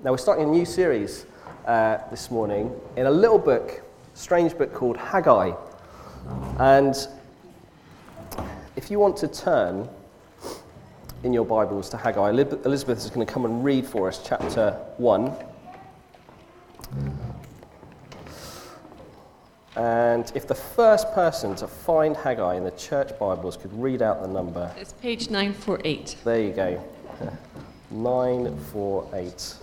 [0.00, 1.26] Now, we're starting a new series
[1.66, 3.82] uh, this morning in a little book,
[4.14, 5.50] strange book called Haggai.
[6.60, 6.94] And
[8.76, 9.88] if you want to turn
[11.24, 14.70] in your Bibles to Haggai, Elizabeth is going to come and read for us chapter
[14.98, 15.34] 1.
[19.74, 24.22] And if the first person to find Haggai in the church Bibles could read out
[24.22, 24.72] the number.
[24.78, 26.18] It's page 948.
[26.22, 26.84] There you go.
[27.90, 29.54] 948.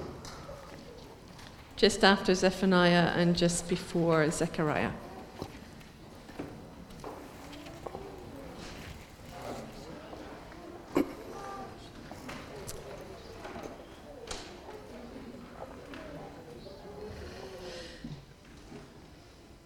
[1.86, 4.90] Just after Zephaniah and just before Zechariah.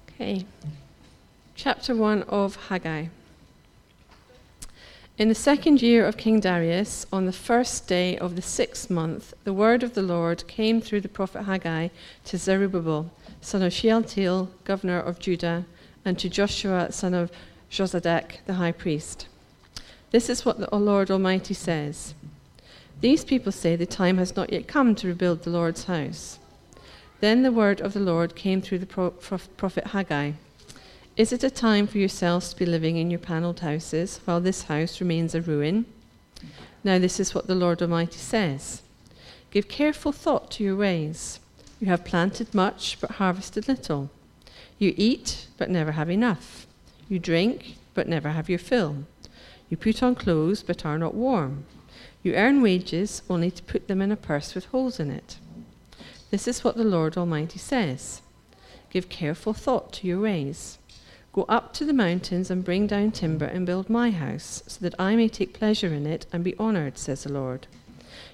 [0.09, 0.45] Okay.
[1.55, 3.05] Chapter 1 of Haggai.
[5.19, 9.33] In the second year of King Darius, on the first day of the sixth month,
[9.43, 11.89] the word of the Lord came through the prophet Haggai
[12.23, 15.65] to Zerubbabel, son of Shealtiel, governor of Judah,
[16.05, 17.33] and to Joshua, son of
[17.69, 19.27] Jozadak, the high priest.
[20.11, 22.13] This is what the Lord Almighty says
[23.01, 26.39] These people say the time has not yet come to rebuild the Lord's house.
[27.19, 28.85] Then the word of the Lord came through the
[29.57, 30.31] prophet Haggai.
[31.19, 34.63] Is it a time for yourselves to be living in your panelled houses while this
[34.63, 35.85] house remains a ruin?
[36.81, 38.83] Now, this is what the Lord Almighty says
[39.51, 41.41] Give careful thought to your ways.
[41.81, 44.09] You have planted much, but harvested little.
[44.77, 46.65] You eat, but never have enough.
[47.09, 49.03] You drink, but never have your fill.
[49.69, 51.65] You put on clothes, but are not warm.
[52.23, 55.37] You earn wages, only to put them in a purse with holes in it.
[56.31, 58.21] This is what the Lord Almighty says
[58.89, 60.78] Give careful thought to your ways.
[61.39, 64.99] Go up to the mountains and bring down timber and build my house, so that
[64.99, 67.65] I may take pleasure in it and be honored, says the Lord.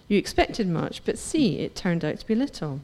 [0.08, 2.82] You expected much, but see, it turned out to be little.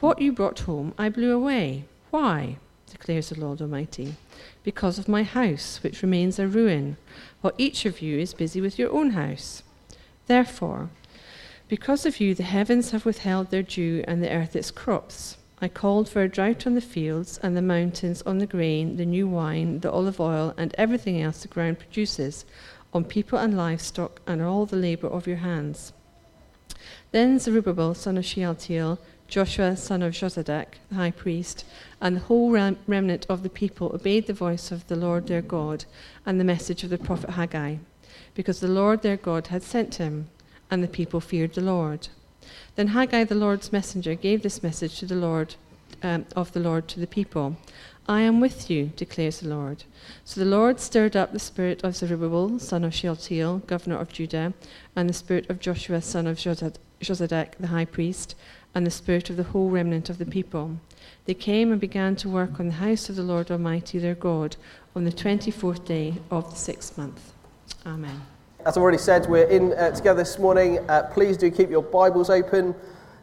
[0.00, 1.84] What you brought home I blew away.
[2.10, 2.58] Why?
[2.90, 4.16] declares the Lord Almighty.
[4.62, 6.98] Because of my house, which remains a ruin,
[7.40, 9.62] while each of you is busy with your own house.
[10.26, 10.90] Therefore,
[11.66, 15.38] because of you, the heavens have withheld their dew and the earth its crops.
[15.62, 19.04] I called for a drought on the fields and the mountains, on the grain, the
[19.04, 22.46] new wine, the olive oil, and everything else the ground produces,
[22.94, 25.92] on people and livestock, and all the labor of your hands.
[27.12, 28.98] Then Zerubbabel, son of Shealtiel,
[29.28, 31.66] Joshua, son of Jozadak, the high priest,
[32.00, 35.42] and the whole rem- remnant of the people obeyed the voice of the Lord their
[35.42, 35.84] God
[36.24, 37.76] and the message of the prophet Haggai,
[38.34, 40.30] because the Lord their God had sent him,
[40.70, 42.08] and the people feared the Lord.
[42.80, 45.54] Then Haggai, the Lord's messenger, gave this message to the Lord
[46.02, 47.58] um, of the Lord to the people.
[48.08, 49.84] I am with you, declares the Lord.
[50.24, 54.54] So the Lord stirred up the spirit of Zerubbabel, son of Shealtiel, governor of Judah,
[54.96, 58.34] and the spirit of Joshua, son of Jozadak, the high priest,
[58.74, 60.78] and the spirit of the whole remnant of the people.
[61.26, 64.56] They came and began to work on the house of the Lord Almighty their God
[64.96, 67.34] on the 24th day of the sixth month.
[67.84, 68.22] Amen.
[68.66, 70.80] As I've already said, we're in uh, together this morning.
[70.90, 72.74] Uh, please do keep your Bibles open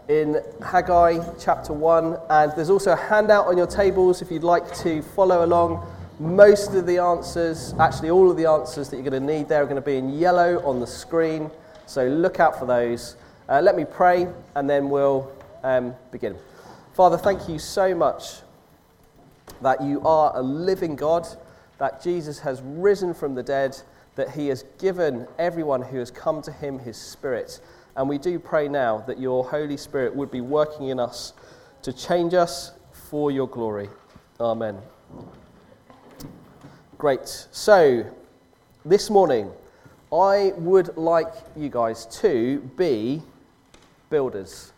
[0.09, 2.17] in Haggai chapter 1.
[2.31, 5.85] And there's also a handout on your tables if you'd like to follow along.
[6.19, 9.61] Most of the answers, actually, all of the answers that you're going to need there
[9.61, 11.51] are going to be in yellow on the screen.
[11.85, 13.15] So look out for those.
[13.47, 15.31] Uh, let me pray and then we'll
[15.61, 16.35] um, begin.
[16.93, 18.37] Father, thank you so much
[19.61, 21.27] that you are a living God,
[21.77, 23.79] that Jesus has risen from the dead
[24.17, 27.61] that he has given everyone who has come to him his Spirit.
[27.95, 31.33] And we do pray now that your Holy Spirit would be working in us
[31.83, 33.89] to change us for your glory.
[34.39, 34.77] Amen.
[36.97, 37.47] Great.
[37.51, 38.05] So,
[38.83, 39.51] this morning,
[40.11, 43.21] I would like you guys to be
[44.09, 44.73] builders.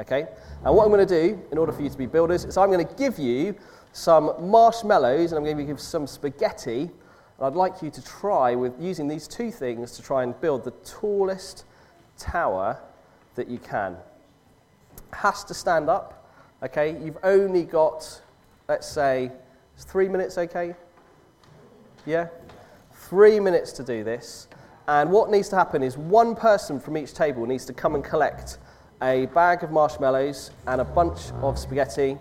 [0.00, 0.26] Okay?
[0.64, 2.70] And what I'm going to do in order for you to be builders is I'm
[2.70, 3.54] going to give you
[3.92, 6.90] some marshmallows and I'm going to give you some spaghetti
[7.40, 10.62] and I'd like you to try with using these two things to try and build
[10.62, 11.64] the tallest
[12.18, 12.78] tower
[13.34, 13.96] that you can.
[15.14, 16.30] Has to stand up,
[16.62, 16.98] okay?
[17.02, 18.20] You've only got,
[18.68, 19.32] let's say,
[19.78, 20.74] three minutes, okay?
[22.04, 22.28] Yeah?
[22.92, 24.46] Three minutes to do this.
[24.86, 28.04] And what needs to happen is one person from each table needs to come and
[28.04, 28.58] collect
[29.02, 32.18] a bag of marshmallows and a bunch of spaghetti.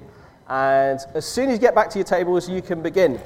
[0.48, 3.20] And as soon as you get back to your tables, you can begin.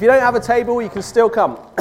[0.00, 1.58] If you don't have a table, you can still come.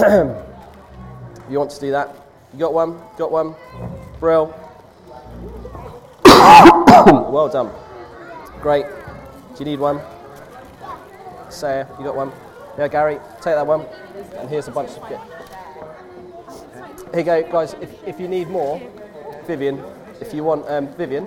[1.49, 2.13] you want to do that?
[2.51, 2.99] You got one?
[3.17, 3.55] Got one?
[4.19, 4.47] Brill.
[6.25, 7.71] well done.
[8.61, 8.85] Great.
[9.55, 10.01] Do you need one?
[11.47, 12.33] Sarah, you got one?
[12.77, 13.85] Yeah, Gary, take that one.
[14.35, 15.07] And here's a bunch of.
[15.07, 15.21] Here
[17.19, 17.73] you go, guys.
[17.79, 18.81] If, if you need more,
[19.47, 19.81] Vivian,
[20.19, 21.25] if you want, um, Vivian.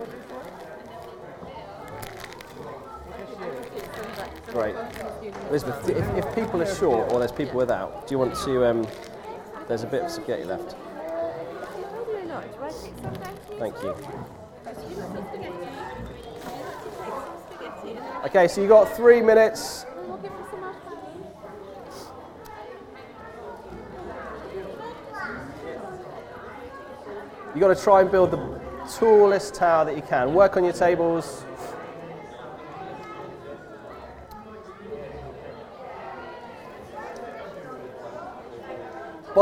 [4.49, 4.75] Great.
[5.53, 8.65] Elizabeth, if, if people are short or there's people without, do you want to?
[8.65, 8.87] Um,
[9.69, 10.75] there's a bit of spaghetti left.
[13.59, 13.95] Thank you.
[18.25, 19.83] Okay, so you got three minutes.
[19.83, 22.07] then we'll give her some marshmallows.
[27.55, 28.39] You got to try and build the
[28.99, 30.33] tallest tower that you can.
[30.33, 31.45] Work on your tables.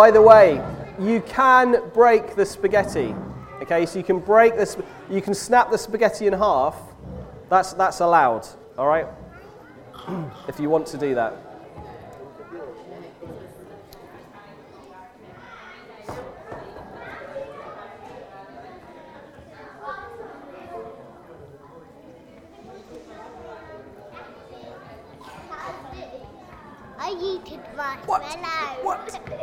[0.01, 0.65] By the way,
[0.99, 3.15] you can break the spaghetti.
[3.61, 4.79] Okay, so you can break this.
[5.11, 6.75] You can snap the spaghetti in half.
[7.51, 8.49] That's that's allowed.
[8.79, 9.07] All right.
[10.49, 11.37] if you want to do that.
[26.99, 28.83] I eaten marshmallow.
[28.83, 29.40] What?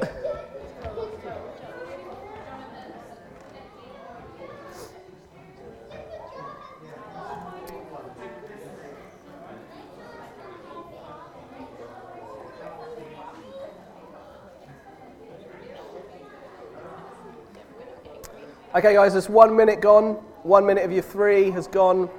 [18.78, 20.14] Okay, guys, there's one minute gone.
[20.44, 22.12] One minute of your three has gone.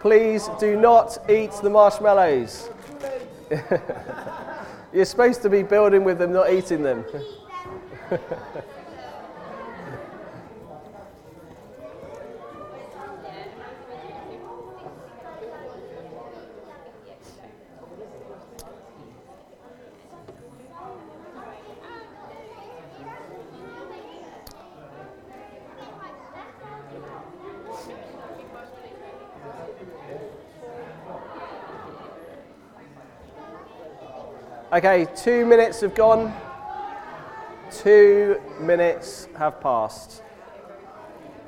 [0.00, 2.70] Please do not eat the marshmallows.
[4.94, 7.04] You're supposed to be building with them, not eating them.
[34.84, 36.34] Okay, two minutes have gone.
[37.70, 40.24] Two minutes have passed.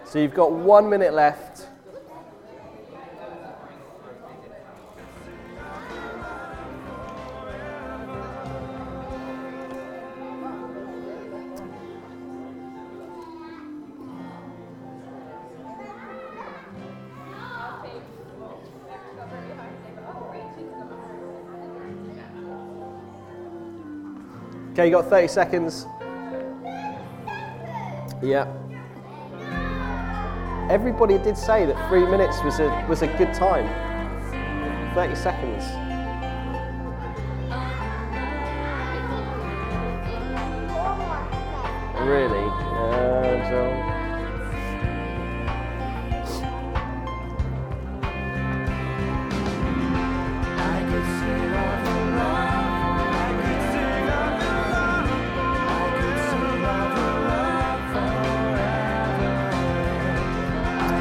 [0.05, 1.64] So you've got one minute left.
[24.75, 25.87] Okay, you got 30 seconds.
[28.21, 28.53] Yeah.
[30.69, 33.69] Everybody did say that three minutes was a, was a good time.
[34.97, 35.94] 30 seconds.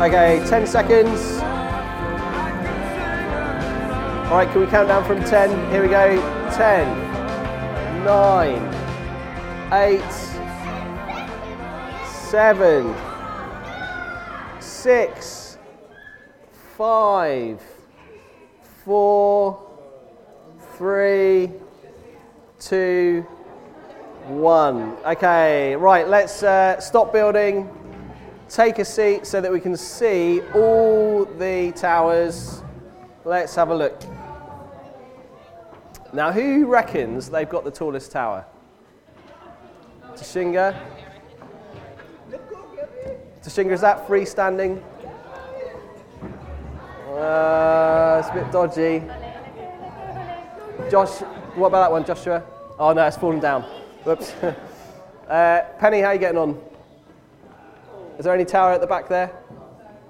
[0.04, 1.40] Okay, 10 seconds.
[4.28, 5.72] All right, can we count down from 10?
[5.72, 6.18] Here we go.
[6.52, 8.74] 10, 9,
[9.72, 10.02] 8,
[12.06, 12.94] 7,
[14.60, 15.58] 6,
[16.78, 17.62] 5,
[18.84, 19.72] 4,
[20.78, 21.52] 3,
[22.60, 23.22] 2,
[24.28, 24.98] 1.
[25.06, 27.70] Okay, right, let's uh, stop building.
[28.54, 32.62] Take a seat so that we can see all the towers.
[33.26, 34.00] Let's have a look.
[36.14, 38.46] Now, who reckons they've got the tallest tower?
[40.12, 40.80] Tashinga?
[43.42, 44.84] Tashinga, is that freestanding?
[47.10, 49.00] Uh, it's a bit dodgy.
[50.92, 51.22] Josh,
[51.56, 52.44] what about that one, Joshua?
[52.78, 53.64] Oh no, it's fallen down.
[54.04, 54.32] Whoops.
[55.28, 56.73] uh, Penny, how are you getting on?
[58.18, 59.32] Is there any tower at the back there?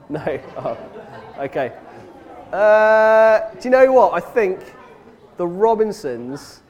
[0.09, 0.39] No.
[0.57, 0.77] Oh,
[1.39, 1.73] okay.
[2.51, 4.13] Uh, do you know what?
[4.13, 4.59] I think
[5.37, 6.61] the Robinsons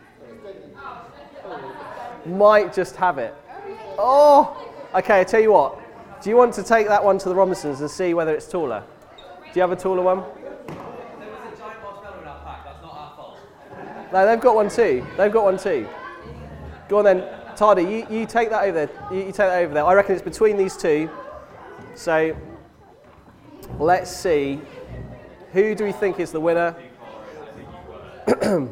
[2.26, 3.36] might just have it.
[3.98, 5.20] Oh, okay.
[5.20, 5.80] I tell you what.
[6.22, 8.84] Do you want to take that one to the Robinsons and see whether it's taller?
[9.18, 10.24] Do you have a taller one?
[14.14, 15.06] No, they've got one too.
[15.18, 15.90] They've got one too.
[16.88, 17.26] Go on then,
[17.56, 17.82] Tardy.
[17.82, 18.90] You, you take that over there.
[19.12, 19.84] You, you take that over there.
[19.84, 21.10] I reckon it's between these two.
[21.96, 22.36] So
[23.80, 24.60] let's see.
[25.52, 26.76] Who do we think is the winner?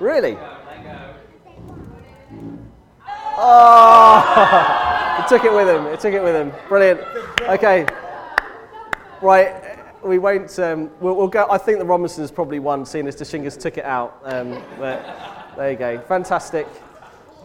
[0.00, 0.38] really?
[3.42, 5.16] Oh!
[5.16, 5.90] he took it with him.
[5.90, 6.52] He took it with him.
[6.68, 7.00] Brilliant.
[7.42, 7.86] Okay.
[9.22, 9.78] Right.
[10.02, 10.58] We won't.
[10.58, 11.46] Um, we'll, we'll go.
[11.50, 14.20] I think the Robinsons probably won, seeing as Tashinga's took it out.
[14.24, 16.00] Um, but there you go.
[16.00, 16.66] Fantastic.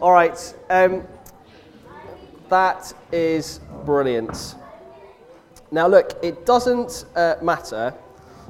[0.00, 0.54] All right.
[0.68, 1.02] Um,
[2.48, 4.54] that is brilliant.
[5.70, 7.92] Now, look, it doesn't uh, matter.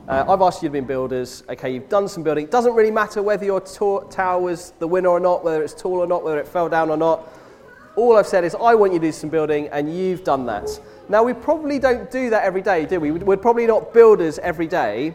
[0.09, 1.43] Uh, I've asked you to be builders.
[1.49, 2.45] Okay, you've done some building.
[2.45, 5.75] It doesn't really matter whether your to- tower was the winner or not, whether it's
[5.75, 7.27] tall or not, whether it fell down or not.
[7.97, 10.69] All I've said is, I want you to do some building, and you've done that.
[11.09, 13.11] Now, we probably don't do that every day, do we?
[13.11, 15.15] We're probably not builders every day.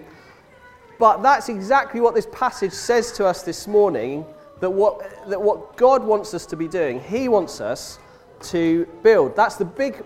[0.97, 4.25] But that's exactly what this passage says to us this morning
[4.59, 7.99] that what, that what God wants us to be doing, He wants us
[8.43, 9.35] to build.
[9.35, 10.03] That's the big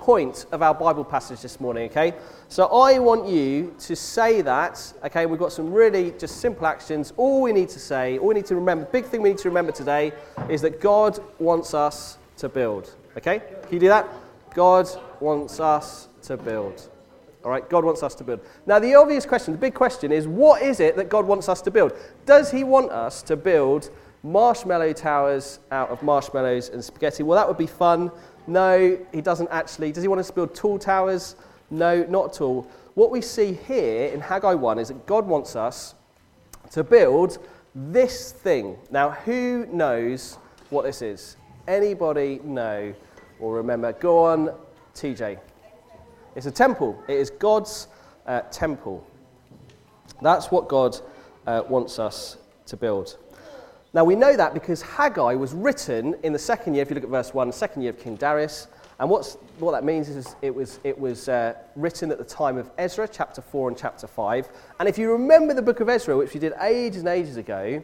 [0.00, 2.14] point of our Bible passage this morning, okay?
[2.48, 5.26] So I want you to say that, okay?
[5.26, 7.12] We've got some really just simple actions.
[7.16, 9.38] All we need to say, all we need to remember, the big thing we need
[9.38, 10.12] to remember today
[10.48, 13.40] is that God wants us to build, okay?
[13.62, 14.08] Can you do that?
[14.54, 14.88] God
[15.20, 16.88] wants us to build.
[17.44, 18.40] All right, God wants us to build.
[18.66, 21.62] Now, the obvious question, the big question is what is it that God wants us
[21.62, 21.92] to build?
[22.26, 23.90] Does He want us to build
[24.22, 27.22] marshmallow towers out of marshmallows and spaghetti?
[27.22, 28.10] Well, that would be fun.
[28.46, 29.92] No, He doesn't actually.
[29.92, 31.36] Does He want us to build tall towers?
[31.70, 32.68] No, not at all.
[32.94, 35.94] What we see here in Haggai 1 is that God wants us
[36.72, 37.38] to build
[37.74, 38.76] this thing.
[38.90, 40.38] Now, who knows
[40.70, 41.36] what this is?
[41.68, 42.92] Anybody know
[43.38, 43.92] or remember?
[43.92, 44.52] Go on,
[44.94, 45.38] TJ.
[46.34, 47.02] It's a temple.
[47.08, 47.88] It is God's
[48.26, 49.06] uh, temple.
[50.22, 50.98] That's what God
[51.46, 53.16] uh, wants us to build.
[53.92, 57.02] Now we know that because Haggai was written in the second year, if you look
[57.02, 58.68] at verse 1, the second year of King Darius.
[59.00, 62.56] And what's, what that means is it was, it was uh, written at the time
[62.56, 64.48] of Ezra, chapter 4 and chapter 5.
[64.78, 67.82] And if you remember the book of Ezra, which we did ages and ages ago,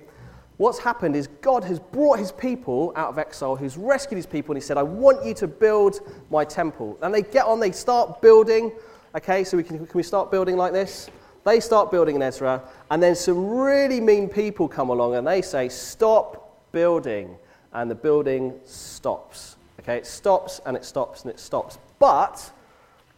[0.58, 4.52] what's happened is God has brought his people out of exile, who's rescued his people,
[4.54, 6.98] and he said, I want you to build my temple.
[7.02, 8.70] And they get on, they start building.
[9.16, 11.10] Okay, so we can, can we start building like this?
[11.46, 15.43] They start building in Ezra, and then some really mean people come along and they
[15.43, 17.37] say, Stop building.
[17.73, 19.57] And the building stops.
[19.81, 21.78] Okay, it stops and it stops and it stops.
[21.99, 22.50] But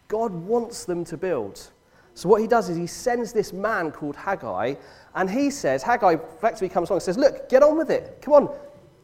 [0.09, 1.71] God wants them to build.
[2.15, 4.75] So what he does is he sends this man called Haggai,
[5.15, 8.19] and he says, Haggai effectively comes along and says, Look, get on with it.
[8.21, 8.59] Come on,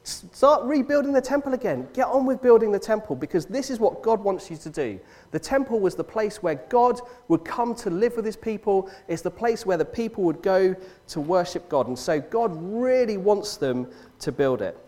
[0.05, 1.89] start rebuilding the temple again.
[1.95, 5.01] Get on with building the temple because this is what God wants you to do.
[5.31, 9.23] The temple was the place where God would come to live with his people, it's
[9.23, 10.77] the place where the people would go
[11.09, 11.89] to worship God.
[11.89, 14.79] And so God really wants them to build it.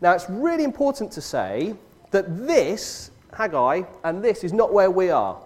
[0.00, 1.74] Now, it's really important to say
[2.10, 5.38] that this, Haggai, and this is not where we are.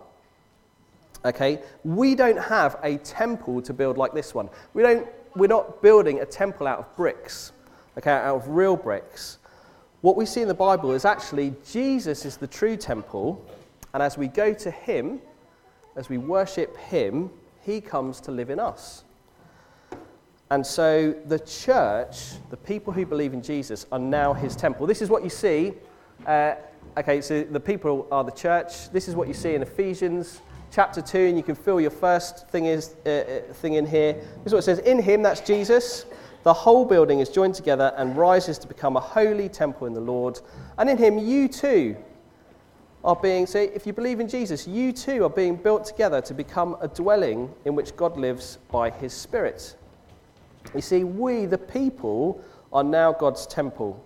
[1.25, 1.61] Okay?
[1.85, 4.49] We don't have a temple to build like this one.
[4.75, 7.53] We don't, we're not building a temple out of bricks,
[7.99, 9.39] okay, out of real bricks.
[10.01, 13.45] What we see in the Bible is actually Jesus is the true temple,
[13.95, 15.21] and as we go to Him,
[15.97, 17.31] as we worship Him,
[17.63, 19.05] He comes to live in us.
[20.51, 24.87] And so the church, the people who believe in Jesus, are now His temple.
[24.87, 25.73] This is what you see.
[26.27, 26.55] Uh,
[26.99, 28.91] okay, so the people are the church.
[28.91, 30.41] This is what you see in Ephesians
[30.73, 34.15] chapter 2, and you can fill your first thing, is, uh, uh, thing in here.
[34.15, 36.07] This is what it says In him, that's Jesus,
[36.43, 40.01] the whole building is joined together and rises to become a holy temple in the
[40.01, 40.41] Lord.
[40.79, 41.97] And in him, you too
[43.05, 46.35] are being, so if you believe in Jesus, you too are being built together to
[46.35, 49.77] become a dwelling in which God lives by his Spirit.
[50.75, 54.03] You see, we, the people, are now God's temple.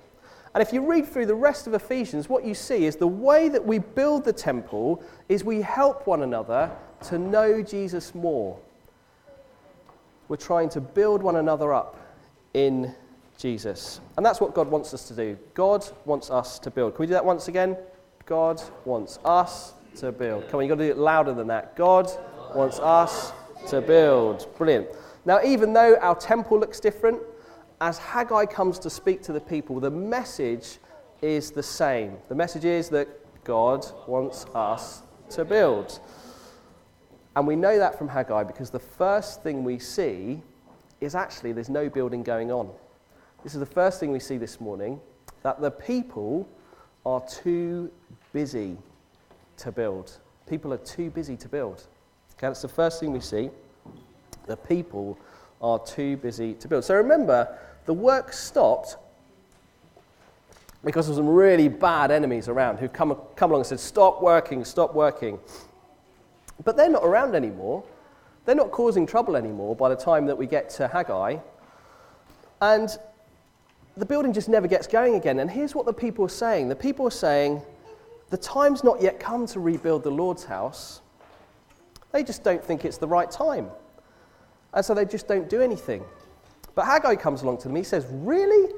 [0.55, 3.49] And if you read through the rest of Ephesians, what you see is the way
[3.49, 6.71] that we build the temple is we help one another
[7.05, 8.59] to know Jesus more.
[10.28, 12.06] We're trying to build one another up
[12.57, 12.95] in
[13.37, 14.01] Jesus.
[14.17, 15.37] And that's what God wants us to do.
[15.53, 16.95] God wants us to build.
[16.95, 17.77] Can we do that once again?
[18.25, 20.49] God wants us to build.
[20.49, 21.77] Come on, you've got to do it louder than that.
[21.77, 22.11] God
[22.55, 23.33] wants us
[23.69, 24.49] to build.
[24.57, 24.89] Brilliant.
[25.27, 27.21] Now, even though our temple looks different,
[27.83, 30.79] as Haggai comes to speak to the people, the message
[31.21, 32.17] is the same.
[32.31, 33.09] The message is that
[33.45, 36.01] God wants us to build.
[37.35, 40.41] And we know that from Haggai because the first thing we see
[41.00, 42.71] is actually there's no building going on.
[43.43, 45.00] This is the first thing we see this morning
[45.43, 46.49] that the people
[47.05, 47.91] are too
[48.33, 48.76] busy
[49.59, 50.19] to build.
[50.49, 51.87] People are too busy to build.
[52.33, 53.50] Okay, that's the first thing we see.
[54.47, 55.19] The people
[55.62, 56.85] are too busy to build.
[56.85, 58.97] So remember, the work stopped.
[60.85, 64.65] because of some really bad enemies around who've come, come along and said, Stop working,
[64.65, 65.38] stop working.
[66.65, 67.85] But they're not around anymore.
[68.47, 71.38] They're not causing trouble anymore by the time that we get to Haggai.
[72.62, 72.97] And
[73.97, 75.41] the building just never gets going again.
[75.41, 77.61] And here's what the people are saying the people are saying,
[78.31, 81.00] The time's not yet come to rebuild the Lord's house.
[82.12, 83.69] They just don't think it's the right time.
[84.73, 86.05] And so they just don't do anything.
[86.75, 87.76] But Haggai comes along to them.
[87.76, 88.73] He says, Really?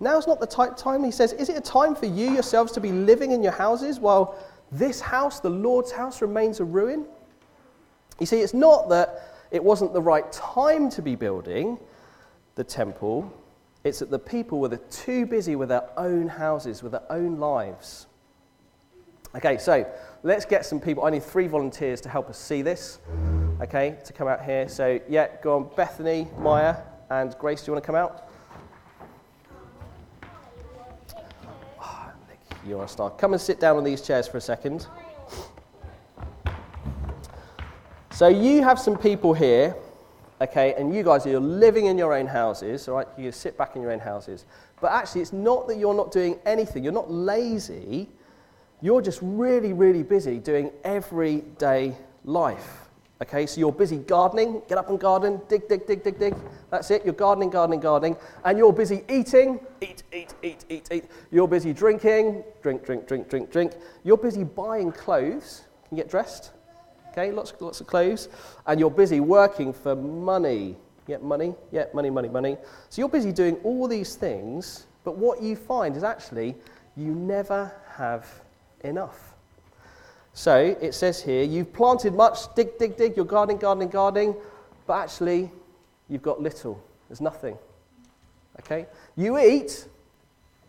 [0.00, 1.02] Now's not the type time.
[1.02, 3.98] He says, Is it a time for you yourselves to be living in your houses
[3.98, 4.36] while
[4.70, 7.06] this house, the Lord's house, remains a ruin?
[8.22, 11.76] You see, it's not that it wasn't the right time to be building
[12.54, 13.36] the temple,
[13.82, 18.06] it's that the people were too busy with their own houses, with their own lives.
[19.34, 19.84] Okay, so
[20.22, 21.04] let's get some people.
[21.04, 23.00] I need three volunteers to help us see this.
[23.60, 24.68] Okay, to come out here.
[24.68, 25.70] So, yeah, go on.
[25.74, 26.76] Bethany, Maya,
[27.10, 28.30] and Grace, do you want to come out?
[31.80, 32.12] Ah,
[32.64, 33.10] You're a star.
[33.10, 34.86] Come and sit down on these chairs for a second.
[38.12, 39.74] So, you have some people here,
[40.38, 43.08] okay, and you guys are living in your own houses, all right?
[43.16, 44.44] You sit back in your own houses.
[44.82, 48.10] But actually, it's not that you're not doing anything, you're not lazy.
[48.82, 52.90] You're just really, really busy doing everyday life.
[53.22, 56.34] Okay, so you're busy gardening, get up and garden, dig, dig, dig, dig, dig.
[56.68, 58.18] That's it, you're gardening, gardening, gardening.
[58.44, 61.04] And you're busy eating, eat, eat, eat, eat, eat.
[61.30, 63.72] You're busy drinking, drink, drink, drink, drink, drink.
[64.04, 66.50] You're busy buying clothes, can you get dressed?
[67.12, 68.28] Okay, lots, lots of clothes.
[68.66, 70.76] And you're busy working for money.
[71.06, 72.56] Yeah, money, yeah, money, money, money.
[72.88, 76.54] So you're busy doing all these things, but what you find is actually
[76.96, 78.26] you never have
[78.84, 79.34] enough.
[80.32, 84.34] So it says here, you've planted much, dig, dig, dig, you're gardening, gardening, gardening,
[84.86, 85.50] but actually
[86.08, 86.82] you've got little.
[87.08, 87.58] There's nothing.
[88.60, 88.86] Okay?
[89.16, 89.86] You eat,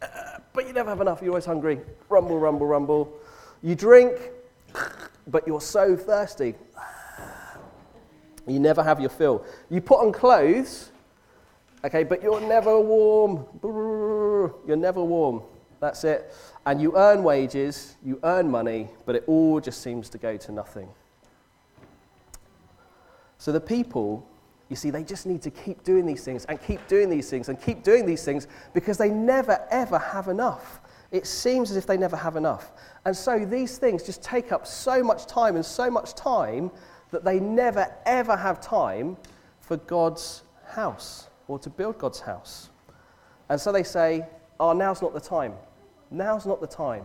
[0.01, 1.21] uh, but you never have enough.
[1.21, 1.79] You're always hungry.
[2.09, 3.13] Rumble, rumble, rumble.
[3.61, 4.31] You drink,
[5.27, 6.55] but you're so thirsty.
[8.47, 9.45] You never have your fill.
[9.69, 10.91] You put on clothes,
[11.83, 13.45] okay, but you're never warm.
[13.63, 15.41] You're never warm.
[15.79, 16.33] That's it.
[16.65, 20.51] And you earn wages, you earn money, but it all just seems to go to
[20.51, 20.89] nothing.
[23.37, 24.25] So the people,
[24.69, 27.49] you see, they just need to keep doing these things and keep doing these things
[27.49, 30.79] and keep doing these things because they never, ever have enough.
[31.13, 32.71] It seems as if they never have enough.
[33.05, 36.71] And so these things just take up so much time and so much time
[37.11, 39.15] that they never, ever have time
[39.61, 42.71] for God's house or to build God's house.
[43.47, 44.25] And so they say,
[44.59, 45.53] oh, now's not the time.
[46.09, 47.03] Now's not the time.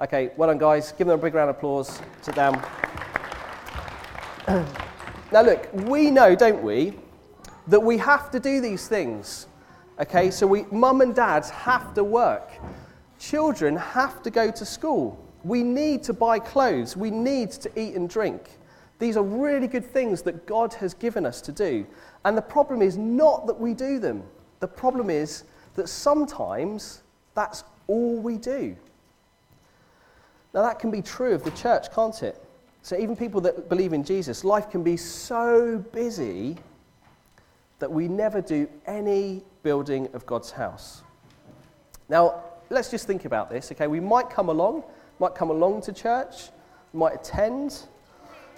[0.00, 0.92] Okay, well done, guys.
[0.92, 2.00] Give them a big round of applause.
[2.20, 2.54] Sit down.
[5.32, 6.94] now, look, we know, don't we,
[7.66, 9.48] that we have to do these things.
[10.00, 12.48] Okay, so we, mum and dads have to work.
[13.22, 15.16] Children have to go to school.
[15.44, 16.96] We need to buy clothes.
[16.96, 18.50] We need to eat and drink.
[18.98, 21.86] These are really good things that God has given us to do.
[22.24, 24.24] And the problem is not that we do them,
[24.58, 25.44] the problem is
[25.76, 27.02] that sometimes
[27.34, 28.76] that's all we do.
[30.52, 32.42] Now, that can be true of the church, can't it?
[32.82, 36.56] So, even people that believe in Jesus, life can be so busy
[37.78, 41.02] that we never do any building of God's house.
[42.08, 42.41] Now,
[42.72, 43.86] let's just think about this, okay?
[43.86, 44.84] We might come along,
[45.20, 46.48] might come along to church,
[46.92, 47.86] might attend,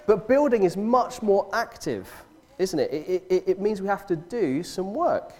[0.07, 2.09] but building is much more active,
[2.57, 2.91] isn't it?
[2.93, 5.33] It, it, it means we have to do some work.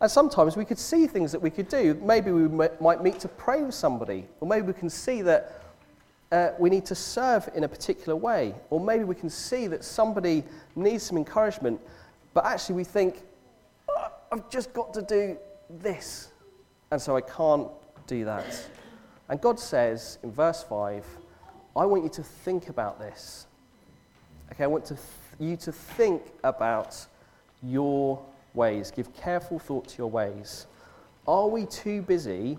[0.00, 1.94] And sometimes we could see things that we could do.
[2.02, 5.62] Maybe we might meet to pray with somebody, or maybe we can see that
[6.32, 9.84] uh, we need to serve in a particular way, or maybe we can see that
[9.84, 10.42] somebody
[10.74, 11.80] needs some encouragement,
[12.34, 13.22] but actually we think,
[13.88, 16.32] oh, I've just got to do this,
[16.90, 17.68] and so I can't
[18.12, 18.68] do that.
[19.28, 21.04] And God says in verse 5,
[21.74, 23.46] I want you to think about this.
[24.52, 25.06] Okay, I want to th-
[25.38, 27.06] you to think about
[27.62, 28.22] your
[28.52, 28.90] ways.
[28.90, 30.66] Give careful thought to your ways.
[31.26, 32.58] Are we too busy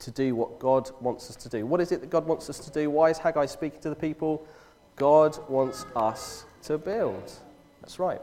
[0.00, 1.64] to do what God wants us to do?
[1.64, 2.90] What is it that God wants us to do?
[2.90, 4.46] Why is Haggai speaking to the people?
[4.96, 7.32] God wants us to build.
[7.80, 8.20] That's right.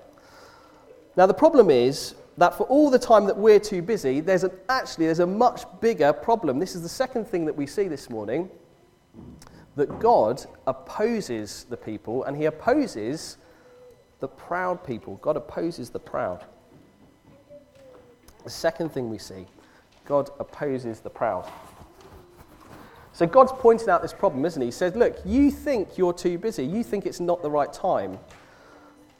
[1.15, 4.51] Now, the problem is that for all the time that we're too busy, there's an,
[4.69, 6.59] actually there's a much bigger problem.
[6.59, 8.49] This is the second thing that we see this morning
[9.75, 13.37] that God opposes the people, and he opposes
[14.19, 15.17] the proud people.
[15.17, 16.45] God opposes the proud.
[18.43, 19.45] The second thing we see
[20.05, 21.49] God opposes the proud.
[23.13, 24.67] So God's pointed out this problem, isn't he?
[24.67, 26.65] He says, Look, you think you're too busy.
[26.65, 28.17] You think it's not the right time.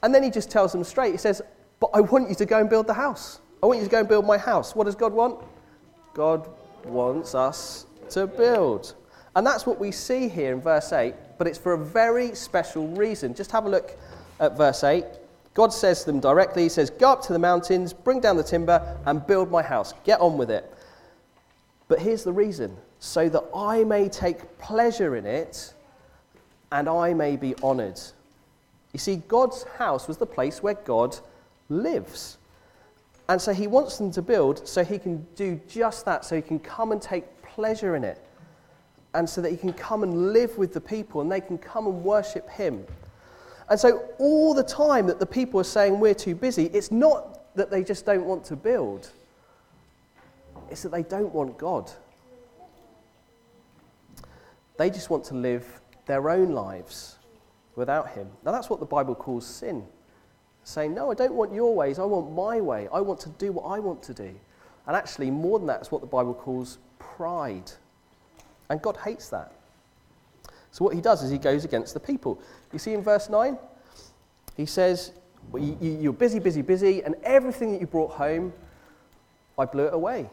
[0.02, 1.12] And then he just tells them straight.
[1.12, 1.40] He says,
[1.80, 3.40] But I want you to go and build the house.
[3.62, 4.74] I want you to go and build my house.
[4.74, 5.42] What does God want?
[6.12, 6.48] God
[6.84, 8.94] wants us to build.
[9.36, 12.86] And that's what we see here in verse 8, but it's for a very special
[12.88, 13.34] reason.
[13.34, 13.96] Just have a look
[14.38, 15.04] at verse 8.
[15.54, 18.44] God says to them directly, He says, Go up to the mountains, bring down the
[18.44, 19.94] timber, and build my house.
[20.04, 20.72] Get on with it.
[21.88, 25.74] But here's the reason so that I may take pleasure in it
[26.72, 28.00] and I may be honored.
[28.92, 31.18] You see, God's house was the place where God
[31.68, 32.38] lives.
[33.28, 36.42] And so he wants them to build so he can do just that, so he
[36.42, 38.22] can come and take pleasure in it.
[39.14, 41.86] And so that he can come and live with the people and they can come
[41.86, 42.84] and worship him.
[43.70, 47.54] And so, all the time that the people are saying we're too busy, it's not
[47.54, 49.10] that they just don't want to build,
[50.70, 51.90] it's that they don't want God.
[54.76, 57.16] They just want to live their own lives
[57.76, 58.28] without Him.
[58.44, 59.86] Now, that's what the Bible calls sin.
[60.64, 62.88] Saying, No, I don't want your ways, I want my way.
[62.92, 64.34] I want to do what I want to do.
[64.86, 67.70] And actually, more than that, it's what the Bible calls pride.
[68.68, 69.52] And God hates that.
[70.72, 72.40] So, what He does is He goes against the people.
[72.72, 73.56] You see in verse 9,
[74.56, 75.12] He says,
[75.52, 78.52] well, you, You're busy, busy, busy, and everything that you brought home,
[79.58, 80.28] I blew it away.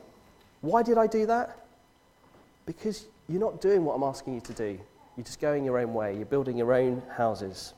[0.61, 1.65] Why did I do that?
[2.65, 4.79] Because you're not doing what I'm asking you to do.
[5.17, 6.15] You're just going your own way.
[6.15, 7.73] You're building your own houses.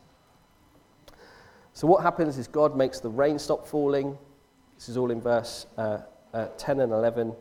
[1.73, 4.15] So, what happens is God makes the rain stop falling.
[4.75, 5.99] This is all in verse uh,
[6.33, 7.33] uh, 10 and 11.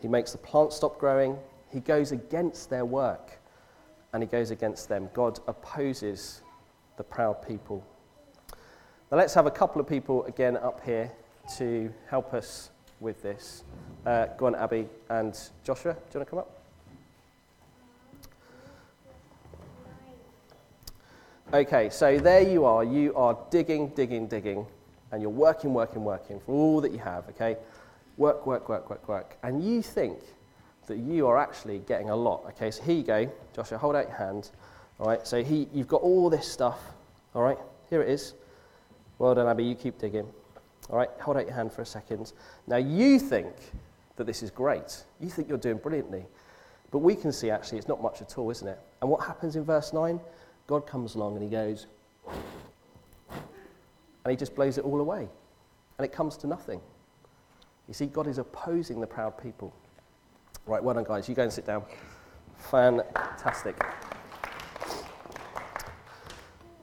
[0.00, 1.36] He makes the plants stop growing.
[1.70, 3.38] He goes against their work
[4.12, 5.10] and he goes against them.
[5.12, 6.40] God opposes
[6.96, 7.84] the proud people.
[9.10, 11.12] Now, let's have a couple of people again up here
[11.58, 13.64] to help us with this.
[14.06, 15.92] Uh, go on, Abby and Joshua.
[15.92, 16.57] Do you want to come up?
[21.50, 22.84] Okay, so there you are.
[22.84, 24.66] You are digging, digging, digging,
[25.10, 27.56] and you're working, working, working for all that you have, okay?
[28.18, 29.38] Work, work, work, work, work.
[29.42, 30.18] And you think
[30.88, 32.70] that you are actually getting a lot, okay?
[32.70, 33.32] So here you go.
[33.56, 34.50] Joshua, hold out your hand.
[35.00, 36.80] All right, so he, you've got all this stuff,
[37.34, 37.56] all right?
[37.88, 38.34] Here it is.
[39.18, 39.64] Well done, Abby.
[39.64, 40.28] You keep digging.
[40.90, 42.34] All right, hold out your hand for a second.
[42.66, 43.54] Now, you think
[44.16, 45.02] that this is great.
[45.18, 46.26] You think you're doing brilliantly.
[46.90, 48.78] But we can see actually it's not much at all, isn't it?
[49.00, 50.20] And what happens in verse 9?
[50.68, 51.86] God comes along and he goes,
[52.28, 55.26] and he just blows it all away.
[55.98, 56.80] And it comes to nothing.
[57.88, 59.74] You see, God is opposing the proud people.
[60.66, 61.28] Right, well done, guys.
[61.28, 61.82] You go and sit down.
[62.70, 63.82] Fantastic.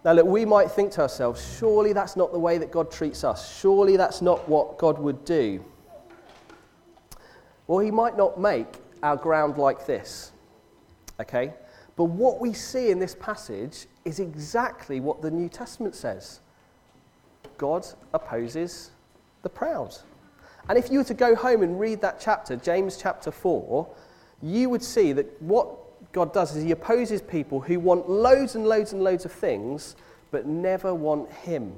[0.04, 3.24] Now, look, we might think to ourselves, surely that's not the way that God treats
[3.24, 3.60] us.
[3.60, 5.64] Surely that's not what God would do.
[7.68, 8.68] Well, He might not make
[9.04, 10.32] our ground like this.
[11.20, 11.54] Okay?
[11.96, 16.40] But what we see in this passage is exactly what the New Testament says
[17.58, 18.92] God opposes
[19.44, 19.96] the proud.
[20.68, 23.88] And if you were to go home and read that chapter, James chapter 4,
[24.42, 25.70] you would see that what
[26.12, 29.96] God does is he opposes people who want loads and loads and loads of things,
[30.32, 31.76] but never want him.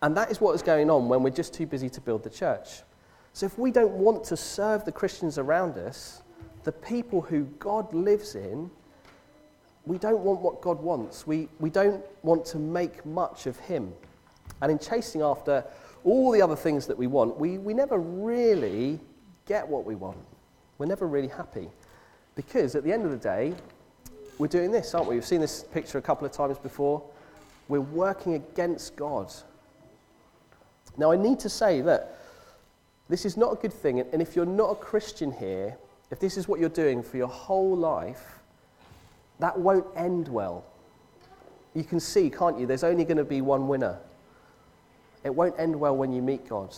[0.00, 2.30] And that is what is going on when we're just too busy to build the
[2.30, 2.82] church.
[3.32, 6.22] So if we don't want to serve the Christians around us,
[6.68, 8.70] the people who God lives in,
[9.86, 11.26] we don't want what God wants.
[11.26, 13.90] We, we don't want to make much of Him.
[14.60, 15.64] And in chasing after
[16.04, 19.00] all the other things that we want, we, we never really
[19.46, 20.18] get what we want.
[20.76, 21.70] We're never really happy.
[22.34, 23.54] Because at the end of the day,
[24.36, 25.14] we're doing this, aren't we?
[25.14, 27.02] We've seen this picture a couple of times before.
[27.68, 29.32] We're working against God.
[30.98, 32.18] Now, I need to say that
[33.08, 34.00] this is not a good thing.
[34.00, 35.78] And if you're not a Christian here,
[36.10, 38.40] if this is what you're doing for your whole life,
[39.38, 40.64] that won't end well.
[41.74, 42.66] You can see, can't you?
[42.66, 43.98] There's only going to be one winner.
[45.24, 46.74] It won't end well when you meet God.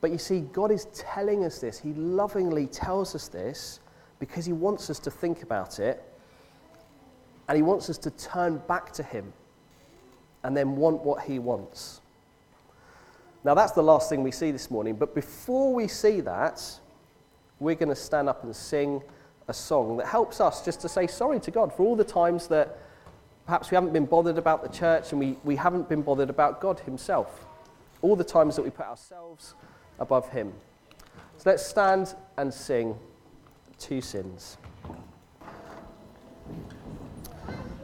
[0.00, 1.78] But you see, God is telling us this.
[1.78, 3.80] He lovingly tells us this
[4.18, 6.02] because He wants us to think about it
[7.48, 9.32] and He wants us to turn back to Him
[10.42, 12.00] and then want what He wants.
[13.44, 14.94] Now, that's the last thing we see this morning.
[14.94, 16.62] But before we see that,
[17.60, 19.02] we're going to stand up and sing
[19.48, 22.48] a song that helps us just to say sorry to God for all the times
[22.48, 22.78] that
[23.46, 26.60] perhaps we haven't been bothered about the church and we, we haven't been bothered about
[26.60, 27.46] God Himself.
[28.02, 29.54] All the times that we put ourselves
[29.98, 30.52] above Him.
[31.36, 32.96] So let's stand and sing
[33.78, 34.56] Two Sins.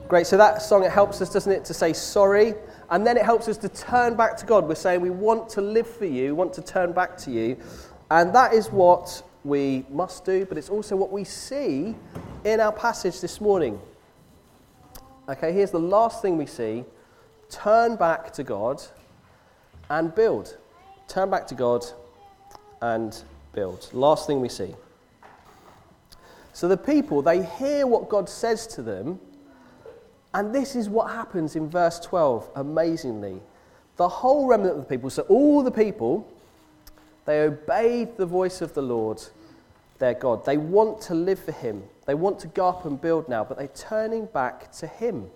[0.09, 2.55] Great, so that song, it helps us, doesn't it, to say sorry,
[2.91, 4.67] and then it helps us to turn back to God.
[4.67, 7.57] We're saying we want to live for you, want to turn back to you,
[8.11, 11.95] and that is what we must do, but it's also what we see
[12.45, 13.81] in our passage this morning.
[15.29, 16.85] Okay, here's the last thing we see
[17.49, 18.83] turn back to God
[19.89, 20.57] and build.
[21.09, 21.85] Turn back to God
[22.81, 23.23] and
[23.53, 23.89] build.
[23.93, 24.75] Last thing we see.
[26.53, 29.19] So the people, they hear what God says to them,
[30.35, 33.41] and this is what happens in verse 12, amazingly.
[33.97, 36.27] The whole remnant of the people, so all the people,
[37.25, 39.23] they obeyed the voice of the Lord
[39.99, 40.45] their God.
[40.45, 41.83] They want to live for Him.
[42.07, 45.31] They want to go up and build now, but they're turning back to Him.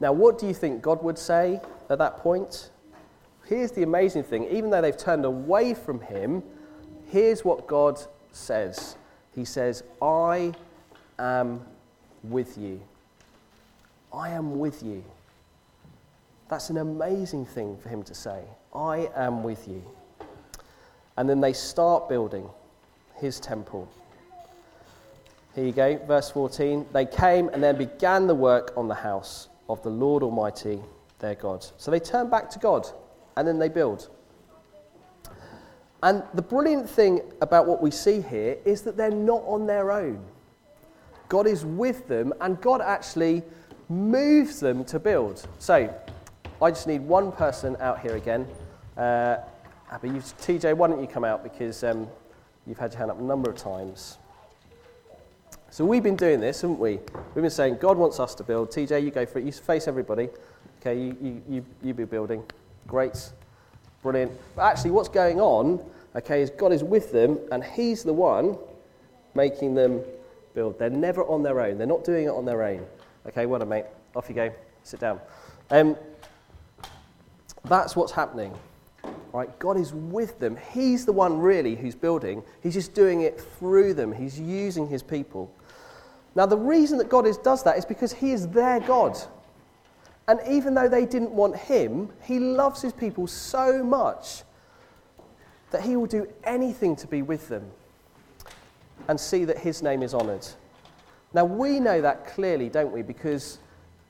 [0.00, 2.70] Now, what do you think God would say at that point?
[3.46, 6.42] Here's the amazing thing even though they've turned away from Him,
[7.10, 8.00] here's what God
[8.32, 8.96] says
[9.34, 10.54] He says, I
[11.18, 11.60] am
[12.24, 12.80] with you.
[14.12, 15.04] I am with you.
[16.48, 18.42] That's an amazing thing for him to say.
[18.74, 19.82] I am with you.
[21.16, 22.48] And then they start building
[23.16, 23.88] his temple.
[25.54, 26.86] Here you go, verse 14.
[26.92, 30.80] They came and then began the work on the house of the Lord Almighty,
[31.20, 31.64] their God.
[31.76, 32.88] So they turn back to God
[33.36, 34.08] and then they build.
[36.02, 39.90] And the brilliant thing about what we see here is that they're not on their
[39.90, 40.22] own.
[41.28, 43.42] God is with them, and God actually
[43.88, 45.46] moves them to build.
[45.58, 45.92] So,
[46.60, 48.46] I just need one person out here again.
[48.98, 49.38] Uh,
[49.94, 52.08] Abby, you, TJ, why don't you come out because um,
[52.66, 54.18] you've had your hand up a number of times.
[55.70, 56.98] So we've been doing this, haven't we?
[57.32, 58.70] We've been saying God wants us to build.
[58.70, 59.44] TJ, you go for it.
[59.44, 60.30] You face everybody.
[60.80, 62.42] Okay, you, you, you, you be building.
[62.88, 63.30] Great.
[64.02, 64.32] Brilliant.
[64.56, 65.78] But actually, what's going on,
[66.16, 68.58] okay, is God is with them and He's the one
[69.36, 70.02] making them
[70.54, 70.76] build.
[70.76, 71.78] They're never on their own.
[71.78, 72.84] They're not doing it on their own.
[73.28, 73.84] Okay, well done, mate.
[74.16, 74.52] Off you go.
[74.82, 75.20] Sit down.
[75.70, 75.96] Um,
[77.68, 78.52] that's what's happening.
[79.34, 79.58] Right?
[79.58, 80.56] God is with them.
[80.72, 82.44] He's the one really who's building.
[82.62, 84.12] He's just doing it through them.
[84.12, 85.52] He's using his people.
[86.36, 89.18] Now, the reason that God is, does that is because he is their God.
[90.28, 94.44] And even though they didn't want him, he loves his people so much
[95.72, 97.68] that he will do anything to be with them
[99.08, 100.46] and see that his name is honoured.
[101.32, 103.58] Now, we know that clearly, don't we, because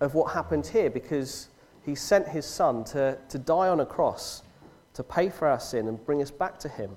[0.00, 1.48] of what happened here, because
[1.82, 4.42] he sent his son to, to die on a cross
[4.94, 6.90] to pay for our sin and bring us back to him.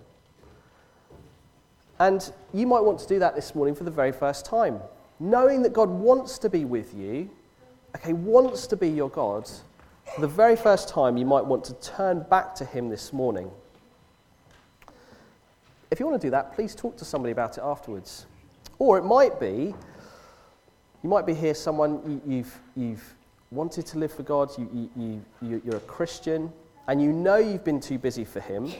[1.99, 4.79] And you might want to do that this morning for the very first time.
[5.19, 7.29] Knowing that God wants to be with you,
[7.95, 9.49] okay, wants to be your God,
[10.13, 13.49] for the very first time, you might want to turn back to him this morning.
[15.89, 18.25] If you want to do that, please talk to somebody about it afterwards.
[18.77, 19.73] Or it might be
[21.03, 23.15] you might be here, someone you, have you've
[23.51, 26.51] wanted to live for God, you, you, you, you're a Christian,
[26.87, 28.71] and you know you've been too busy for Him,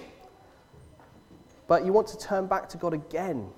[1.68, 3.50] but you want to turn back to God again.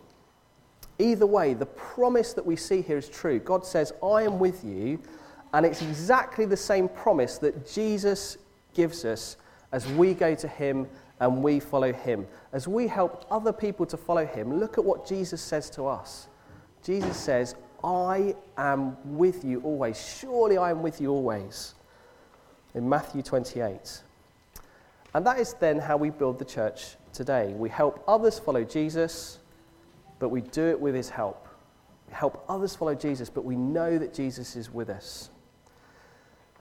[0.98, 3.40] Either way, the promise that we see here is true.
[3.40, 5.00] God says, I am with you,
[5.54, 8.38] and it's exactly the same promise that Jesus
[8.74, 9.38] gives us
[9.72, 10.88] as we go to Him
[11.20, 12.28] and we follow Him.
[12.52, 16.28] As we help other people to follow Him, look at what Jesus says to us.
[16.84, 20.18] Jesus says, I am with you always.
[20.20, 21.76] Surely I am with you always.
[22.74, 24.04] In Matthew 28.
[25.14, 27.54] And that is then how we build the church today.
[27.54, 29.40] We help others follow Jesus,
[30.20, 31.48] but we do it with his help.
[32.08, 35.30] We help others follow Jesus, but we know that Jesus is with us.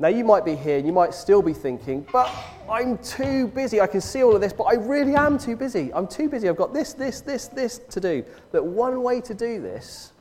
[0.01, 2.33] Now, you might be here and you might still be thinking, but
[2.71, 3.81] I'm too busy.
[3.81, 5.93] I can see all of this, but I really am too busy.
[5.93, 6.49] I'm too busy.
[6.49, 8.25] I've got this, this, this, this to do.
[8.53, 10.13] But one way to do this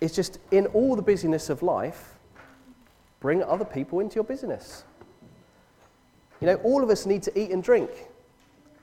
[0.00, 2.14] is just in all the busyness of life,
[3.18, 4.84] bring other people into your business.
[6.40, 7.90] You know, all of us need to eat and drink.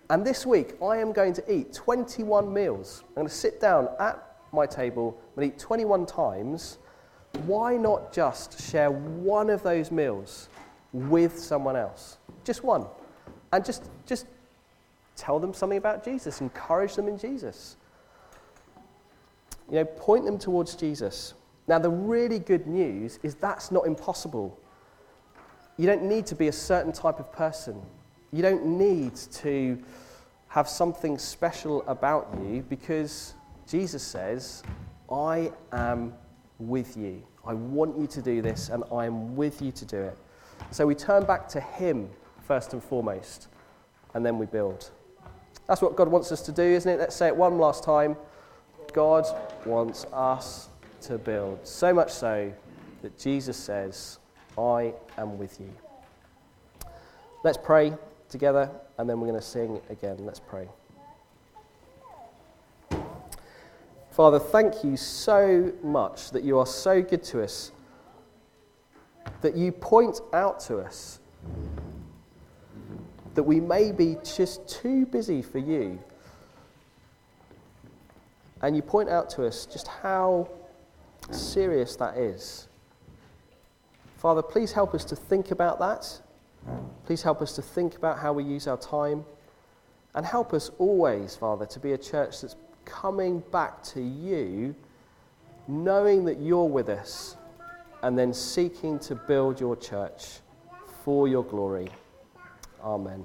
[0.10, 3.04] And this week, I am going to eat 21 meals.
[3.10, 6.78] I'm going to sit down at my table and eat 21 times.
[7.46, 10.50] Why not just share one of those meals
[10.94, 12.18] with someone else?
[12.44, 12.86] Just one.
[13.52, 14.28] And just, just
[15.16, 17.76] tell them something about Jesus, encourage them in Jesus.
[19.70, 21.34] You know, point them towards Jesus.
[21.68, 24.58] Now, the really good news is that's not impossible.
[25.78, 27.80] You don't need to be a certain type of person.
[28.32, 29.82] You don't need to
[30.48, 33.34] have something special about you because
[33.68, 34.64] Jesus says,
[35.12, 36.14] I am
[36.60, 37.24] with you.
[37.46, 40.18] I want you to do this and I am with you to do it.
[40.72, 42.10] So we turn back to Him
[42.46, 43.48] first and foremost
[44.14, 44.90] and then we build.
[45.68, 47.00] That's what God wants us to do, isn't it?
[47.00, 48.16] Let's say it one last time.
[48.94, 49.26] God
[49.66, 50.70] wants us
[51.02, 51.60] to build.
[51.68, 52.52] So much so
[53.02, 54.18] that Jesus says,
[54.58, 55.70] I am with you.
[57.44, 57.94] Let's pray
[58.30, 60.18] together and then we're going to sing again.
[60.20, 60.68] Let's pray.
[64.12, 67.72] Father, thank you so much that you are so good to us,
[69.42, 71.20] that you point out to us
[73.38, 76.00] that we may be just too busy for you.
[78.64, 80.50] And you point out to us just how
[81.30, 82.68] serious that is.
[84.18, 86.22] Father, please help us to think about that.
[87.06, 89.24] Please help us to think about how we use our time.
[90.16, 94.76] And help us always, Father, to be a church that's coming back to you,
[95.68, 97.38] knowing that you're with us,
[98.02, 100.40] and then seeking to build your church
[101.04, 101.90] for your glory.
[102.84, 103.24] Amen.